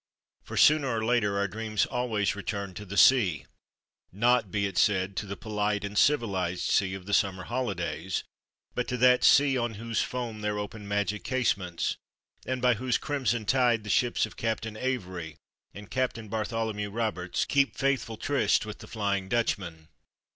[0.41, 3.45] For sooner or later our dreams always returned to the sea
[4.11, 8.23] not, be it said, to the polite and civilised sea of the summer holidays,
[8.73, 11.97] but to that sea on whose foam there open magic casements,
[12.47, 15.37] and by whose crimson tide the ships of Captain Avery
[15.71, 19.87] and Captain Bartholomew Roberts keep faithful tryst with the Flying Dutchman.